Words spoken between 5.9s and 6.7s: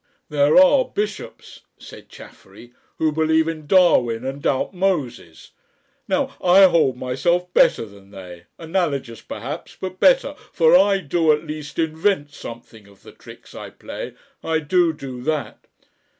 Now, I